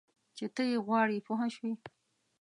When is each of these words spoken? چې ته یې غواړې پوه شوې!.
چې 0.37 0.45
ته 0.55 0.61
یې 0.69 0.77
غواړې 0.85 1.23
پوه 1.27 1.45
شوې!. 1.55 1.73